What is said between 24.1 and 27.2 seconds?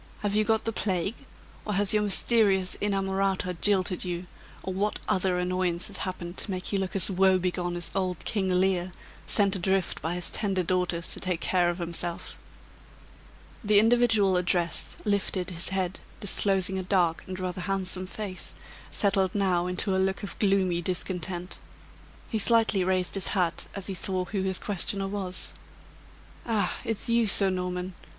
who his questioner was. "Ah! it's